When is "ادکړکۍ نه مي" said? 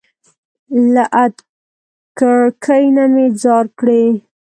1.23-3.25